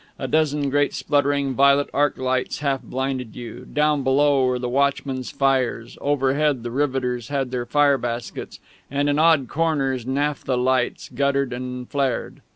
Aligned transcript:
A 0.17 0.27
dozen 0.27 0.71
great 0.71 0.95
spluttering 0.95 1.53
violet 1.53 1.87
arc 1.93 2.17
lights 2.17 2.57
half 2.57 2.81
blinded 2.81 3.35
you; 3.35 3.67
down 3.71 4.01
below 4.03 4.47
were 4.47 4.57
the 4.57 4.67
watchmen's 4.67 5.29
fires; 5.29 5.95
overhead, 6.01 6.63
the 6.63 6.71
riveters 6.71 7.27
had 7.27 7.51
their 7.51 7.67
fire 7.67 7.99
baskets; 7.99 8.59
and 8.89 9.09
in 9.09 9.19
odd 9.19 9.47
corners 9.47 10.03
naphtha 10.07 10.55
lights 10.55 11.07
guttered 11.13 11.53
and 11.53 11.87
flared. 11.87 12.41